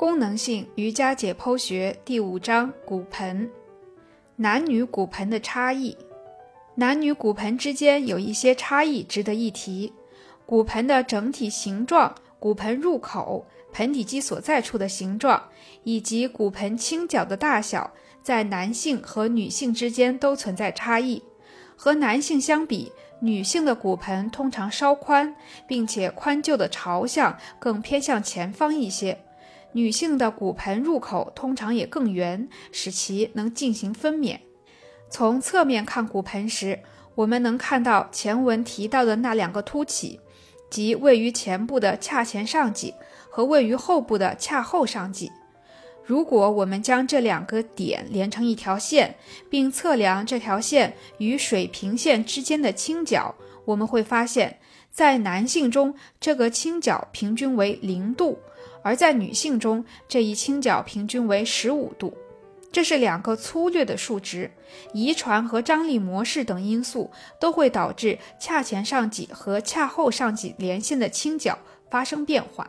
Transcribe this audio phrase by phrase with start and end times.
[0.00, 3.50] 功能性瑜伽解剖学第五章骨盆，
[4.36, 5.94] 男女骨盆的差异。
[6.74, 9.92] 男女骨盆之间有一些差异值得一提。
[10.46, 13.44] 骨盆的整体形状、骨盆入口、
[13.74, 15.50] 盆底肌所在处的形状，
[15.84, 17.92] 以及骨盆倾角的大小，
[18.22, 21.22] 在男性和女性之间都存在差异。
[21.76, 22.90] 和男性相比，
[23.20, 25.36] 女性的骨盆通常稍宽，
[25.68, 29.18] 并且宽臼的朝向更偏向前方一些。
[29.72, 34.38] 女性的骨盆入口通常也更圆，使其能进行分娩。
[35.08, 36.80] 从侧面看骨盆时，
[37.14, 40.20] 我们能看到前文提到的那两个凸起，
[40.70, 42.94] 即位于前部的髂前上棘
[43.28, 45.30] 和位于后部的髂后上棘。
[46.10, 49.14] 如果我们将这两个点连成一条线，
[49.48, 53.32] 并测量这条线与水平线之间的倾角，
[53.64, 54.58] 我们会发现，
[54.90, 58.36] 在男性中，这个倾角平均为零度。
[58.82, 62.12] 而在女性中，这一倾角平均为十五度，
[62.72, 64.50] 这是两个粗略的数值。
[64.92, 67.08] 遗传和张力模式等因素
[67.38, 71.56] 都会导致髂前上棘和髂后上棘连线的倾角
[71.88, 72.68] 发生变化。